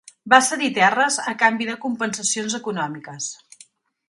Va 0.33 0.37
cedir 0.45 0.69
terres 0.77 1.19
a 1.33 1.35
canvi 1.43 1.69
de 1.69 1.75
compensacions 1.85 2.57
econòmiques. 2.63 3.31